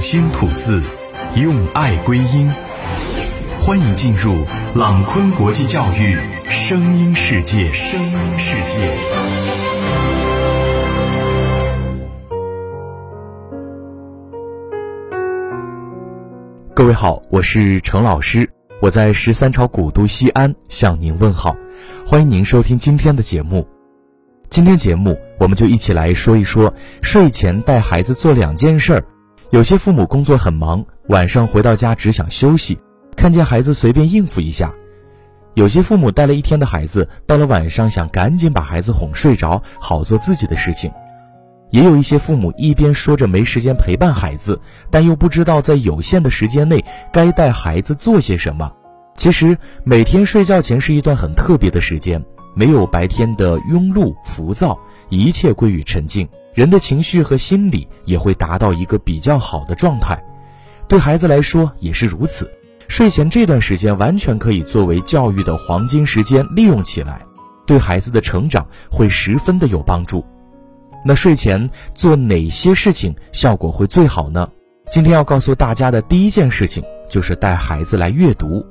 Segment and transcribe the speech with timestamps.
[0.00, 0.82] 心吐字，
[1.36, 2.50] 用爱归音。
[3.60, 4.34] 欢迎进入
[4.74, 6.16] 朗坤国际教育
[6.48, 7.70] 声音世界。
[7.70, 8.88] 声音世界。
[16.74, 18.48] 各位好，我是程老师，
[18.80, 21.54] 我在十三朝古都西安向您问好，
[22.06, 23.68] 欢迎您收听今天的节目。
[24.48, 29.04] 今天节目，我们就一起来说一说睡前带孩子做两件事儿。
[29.50, 32.78] 有些父母工作很忙，晚上回到家只想休息，
[33.16, 34.72] 看见孩子随便应付一下；
[35.54, 40.88] 有些父母带了一天的孩子，到了晚上想赶紧把孩子哄睡着，好做自己的事情；
[41.72, 48.72] 也有一些父母一边说着没时间陪伴孩子，但又不知道在有限的时间内该带孩子做些什么。
[49.16, 52.24] 其实，每天睡觉前是一段很特别的时间。
[52.52, 54.78] 没有白天的庸碌浮躁，
[55.08, 56.28] 一切归于沉静，
[56.60, 60.22] 人的情绪和心理也会达到一个比较好的状态。
[60.86, 62.52] 对孩子来说也是如此，
[62.86, 67.22] 睡前这段时间完全可以作为教育的黄金时间利用起来，
[67.64, 70.22] 对孩子的成长会十分的有帮助。
[71.02, 74.46] 那睡前做哪些事情效果会最好呢？
[74.90, 78.62] 今天要告诉大家的第一件事情就是带孩子来阅读。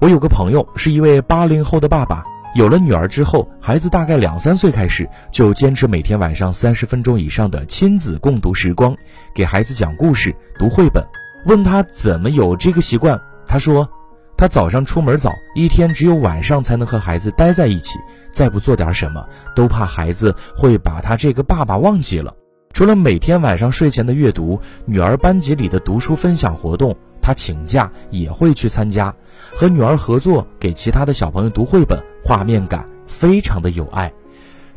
[0.00, 2.24] 我有个朋友是一位八零后的爸爸。
[2.54, 8.96] 有了女儿之后，孩子大概两三岁开始，就坚持每天晚上三十分钟以上的亲子共读时光，
[9.32, 11.06] 给孩子讲故事、读绘本。
[11.46, 13.88] 问他怎么有这个习惯，他说，
[14.36, 18.00] 他早上出门早，一天只有晚上才能和孩子待在一起，
[18.32, 22.34] 再不做点什么，都怕孩子会把他这个爸爸忘记了。
[22.72, 26.96] 除了每天晚上睡前的阅读，女儿班级里的读书分享活动。
[27.20, 29.14] 他请假也会去参加，
[29.56, 34.12] 和女儿合作给其他的小朋友读绘本，画面感非常的有爱。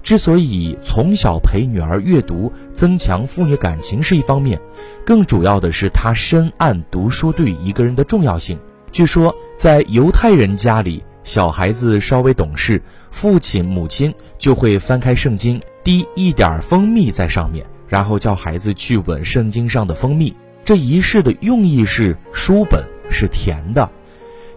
[0.02, 4.60] 之所以从小陪女儿阅读，增强父女感情是一方面，
[5.06, 8.60] 更主要的是他深谙读书对一个人的重要性。
[8.92, 20.36] 据说在犹太人家里，小孩子稍微懂事，父亲母亲就会翻开圣经，滴一点蜂蜜在上面，然后叫孩子去吻圣经上的蜂蜜。
[20.66, 23.90] 这仪式的用意是书本是甜的，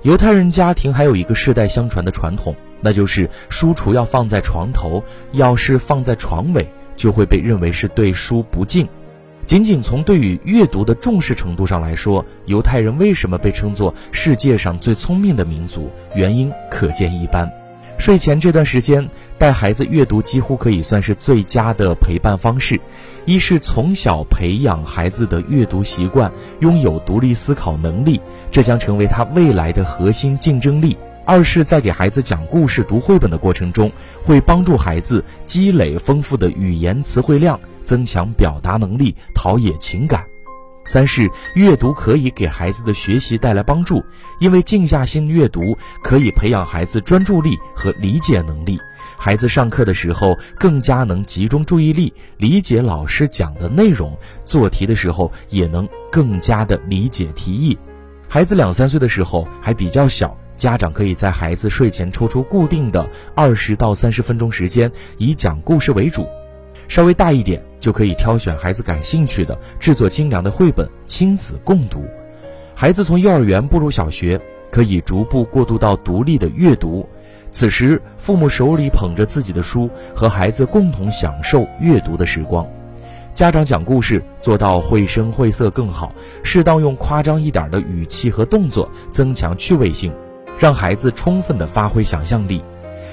[0.02, 5.02] 犹太人家庭还有一个世代相传的传统，那就是书橱要放在床头，
[5.32, 8.86] 要是放在床尾，就会被认为是对书不敬。
[9.44, 17.65] 仅仅从对于阅读的重视程度上来说，犹太人为什么被称作世界上最聪明的民族，原因可见一斑。
[17.98, 19.08] 睡前这段时间
[19.38, 22.80] 带孩子阅读，几乎可以算是最佳的陪伴方式。
[23.24, 26.30] 一是从小培养孩子的阅读习惯，
[26.60, 28.20] 拥有独立思考能力，
[28.50, 33.90] 这将成为他未来的核心竞争力；二是，在给孩子讲故事、读绘本的过程中，
[34.22, 40.24] 会帮助孩子积累丰富的语言词汇量，增强表达能力，陶冶情感。
[40.86, 44.02] 三是阅读可以给孩子的学习带来帮助，
[44.40, 48.78] 因为静下心阅读可以培养孩子专注力和理解能力。
[49.18, 54.10] 孩子上课的时候更加能集中注意力，理解老师讲的内容；
[54.44, 57.76] 做题的时候也能更加的理解题意。
[58.28, 66.26] 孩子两三岁的时候还比较小，家长可以在孩子睡前抽出固定的二十到三十分钟时间，以讲故事为主。
[66.88, 72.04] 稍微大一点，就可以挑选孩子感兴趣的，制作精良的绘本，亲子共读。
[72.74, 74.40] 孩子从幼儿园步入小学，
[74.72, 77.08] 可以逐步过渡到独立的阅读。
[77.52, 82.66] 此时，父母手里捧着自己的书，和孩子共同享受阅读的时光。
[83.32, 90.12] 家长讲故事做到绘声绘色更好，适当用夸张一点的语气和动作，增强趣味性，
[90.58, 92.64] 让孩子充分的发挥想象力。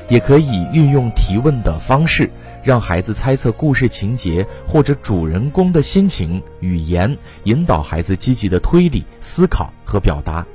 [0.10, 2.30] 也可以运用提问的方式，
[2.62, 10.46] 让孩子猜测故事情节或者主人公的心情、语言，引导孩子积极的推理、思考和表达。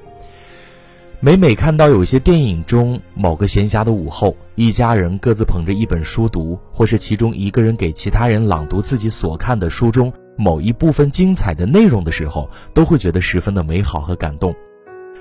[1.20, 14.54] 每每看到有些电影中某个闲暇的午后，一家人各自捧着一本书读，或是其中一个人给其他人朗读自己所看的书中某一部分精彩的内容的时候，都会觉得十分的美好和感动。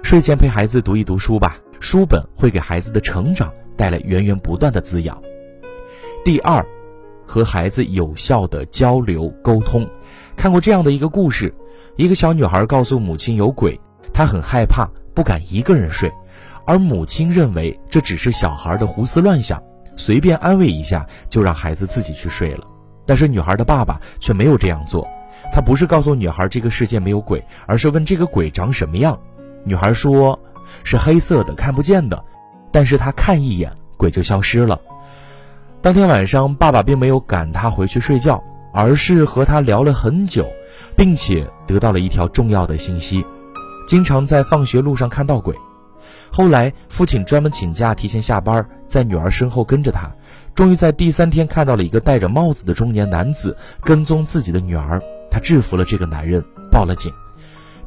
[0.04, 3.52] 睡前陪孩子读一读书吧，书本会给孩子的成长。
[3.78, 5.22] 带来源源不断的滋养。
[6.26, 6.66] 第二，
[7.24, 9.88] 和孩子有效的交流沟通。
[10.36, 11.54] 看过这样的一个故事：
[11.96, 13.80] 一个小女孩告诉母亲有鬼，
[14.12, 16.12] 她很害怕，不敢一个人睡，
[16.66, 19.62] 而母亲认为这只是小孩的胡思乱想，
[19.96, 22.64] 随便安慰一下就让孩子自己去睡了。
[23.06, 25.08] 但是女孩的爸爸却没有这样做，
[25.54, 29.16] 他不是告诉女孩这个世界没有鬼，而是问这个鬼长什么样。
[29.64, 30.40] 女孩说
[30.84, 32.24] ：“是黑色的，看不见的。”
[32.72, 34.80] 但是她看一眼，鬼就消失了。
[35.82, 38.44] 当天晚上，爸爸并没有赶她回去睡觉，
[38.74, 40.46] 而是和她聊了很久，
[40.96, 43.26] 并且得到了一条重要的信息：
[43.88, 45.56] 经常在放学路上看到鬼。
[46.32, 50.12] 后来，父亲专门请假提前下班，在女儿身后跟着她，
[50.54, 55.02] 终于在第三天看到了一个戴着帽子的中年男子跟踪自己的女儿。
[55.30, 57.12] 他制服了这个男人，报了警。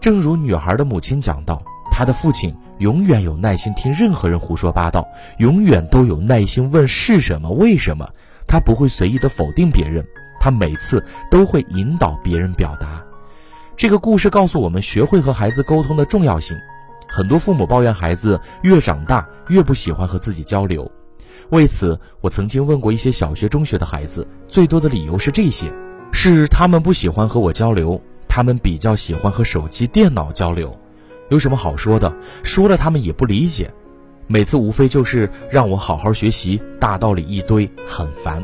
[0.01, 5.07] 正如女孩的母亲讲到，她的父亲永远有耐心听任何人胡说八道，
[5.39, 8.09] 永远都有耐心问是什么、为什么。
[8.47, 10.05] 他不会随意的否定别人，
[10.41, 13.05] 他每次都会引导别人表达。
[13.77, 16.57] 这个故事告诉我们，学会和孩子沟通的重要性。
[17.07, 20.91] 很多父母抱怨孩子越长大越不喜欢和自己交流，
[21.51, 25.73] 为此，我曾经问过一些小学、中学的孩子，最多的理由是这些：
[26.11, 28.01] 是他们不喜欢和我交流，
[28.41, 30.75] 他们比较喜欢和手机、电脑交流。
[31.29, 32.11] 有什么好说的？
[32.43, 33.71] 说了他们也不理解。
[34.27, 38.43] 每次无非就是让我好好学习，大道理一堆，很烦。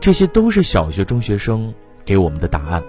[0.00, 2.82] 这些都是小学、中学生给我们的答案。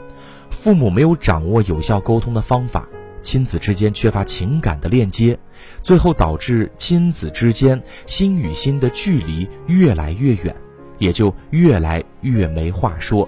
[0.49, 2.87] 父母没有掌握有效沟通的方法。
[3.19, 5.37] 亲子之间缺乏情感的链接，
[5.83, 10.55] 最后导致亲子之间心与心的距离越来越远，
[10.97, 13.27] 也就越来越没话说。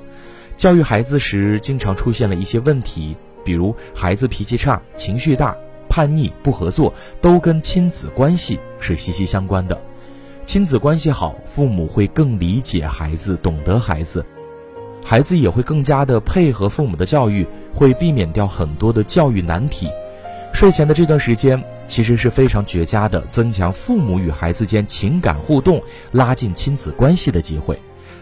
[0.60, 3.16] 教育孩子时，经常出现了一些问题，
[3.46, 5.56] 比如孩子脾气差、情绪大、
[5.88, 9.82] 叛逆、不合作，都跟亲子关系是息息相关的。
[10.46, 14.26] 亲子关系好，父母会更理解孩子，懂得孩子。
[15.02, 19.88] 孩子也会更加的配合父母的教育，会避免掉很多的教育难题。
[20.52, 27.80] 睡前的这段时间其实是非常绝佳的增强父母与孩子间情感互动、拉近亲子关系的机会。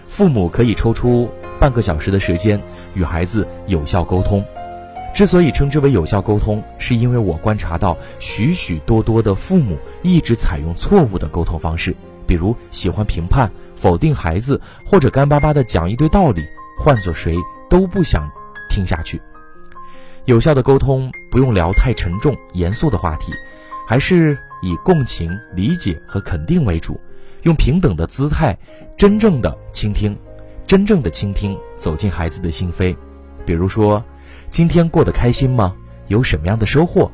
[0.07, 1.27] 父母可以抽出
[1.59, 2.61] 半个小时的时间
[2.93, 4.43] 与孩子有效沟通。
[5.13, 11.95] 之所以称之为有效沟通，是因为我观察到许许多多的父母一直采用错误的沟通方式，
[12.27, 16.43] 比如喜欢评判、否定孩子，或者干巴巴的讲一堆道理。
[16.79, 17.35] 换做谁
[17.67, 18.29] 都不想
[18.69, 19.19] 听下去。
[20.25, 23.31] 有效的沟通不用聊太沉重、严肃的话题，
[23.87, 27.01] 还是以共情、理解和肯定为主，
[27.41, 28.55] 用平等的姿态，
[28.95, 30.15] 真正的倾听，
[30.67, 32.93] 真正的倾听，走进孩子的心扉。
[33.45, 34.03] 比如说，
[34.49, 35.73] 今天过得开心吗？
[36.09, 37.09] 有什么样的收获？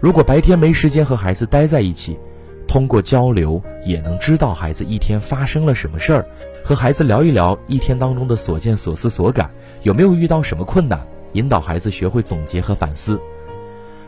[0.00, 2.18] 如果白天没时间和孩子待在一起。
[2.66, 6.26] 通过交流也能知道孩子一天发生了什么事儿，
[6.64, 9.48] 和孩子聊一聊一天当中的所见所思所感，
[9.82, 11.00] 有没有遇到什么困难，
[11.34, 13.20] 引导孩子学会总结和反思。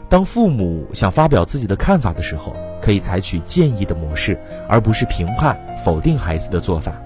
[0.09, 2.53] 当父母想发表自己的看法的时候，
[2.83, 4.37] 可以采取建议的模式，
[4.69, 7.01] 而不是评判否定孩子的做法。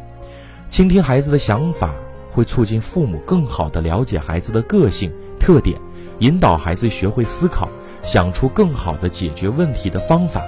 [0.73, 1.95] 倾听孩子的想法，
[2.31, 5.79] 会促进父母更好地了解孩子的个性特点，
[6.21, 7.69] 引导孩子学会思考，
[8.03, 10.43] 想出更好的解决问题的方法。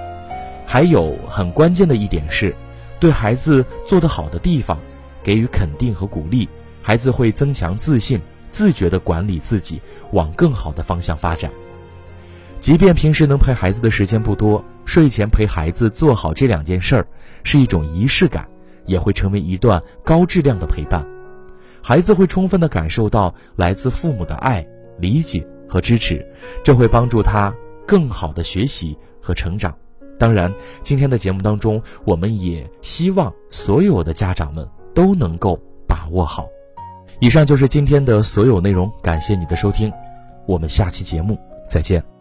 [0.65, 2.55] 还有很关键的一点是，
[2.99, 4.79] 对孩子做得好的地方
[5.21, 6.49] 给予肯定和鼓励，
[6.81, 8.19] 孩子会增强自信，
[8.49, 9.79] 自觉地管理自己，
[10.11, 11.51] 往更好的方向发展。
[12.59, 17.07] 即便平时能陪孩子的时间不多，睡前陪孩子做好这两件事儿，
[17.43, 18.49] 是一种仪式感，
[18.85, 21.05] 也会成为一段高质量的陪伴。
[21.81, 24.65] 孩子会充分的感受到来自父母的爱、
[24.97, 26.25] 理解和支持，
[26.63, 27.53] 这会帮助他
[27.85, 29.75] 更好的学习和成长。
[30.17, 30.51] 当然，
[30.81, 36.47] 今天的节目当中，我们也希望所有的家长们都能够把握好。
[37.19, 39.91] 以上就是今天的所有内容，感谢你的收听，
[40.47, 42.14] 我们下期节目再见。